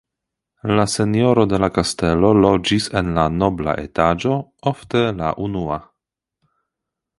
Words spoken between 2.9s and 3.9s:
en la nobla